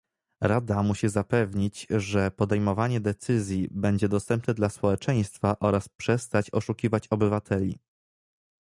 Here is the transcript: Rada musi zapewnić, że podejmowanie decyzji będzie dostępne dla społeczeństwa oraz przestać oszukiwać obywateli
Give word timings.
Rada 0.41 0.83
musi 0.83 1.09
zapewnić, 1.09 1.87
że 1.89 2.31
podejmowanie 2.31 2.99
decyzji 3.01 3.67
będzie 3.71 4.09
dostępne 4.09 4.53
dla 4.53 4.69
społeczeństwa 4.69 5.59
oraz 5.59 5.89
przestać 5.89 6.53
oszukiwać 6.53 7.07
obywateli 7.07 7.79